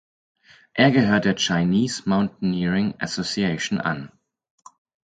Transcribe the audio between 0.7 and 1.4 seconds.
Er gehört der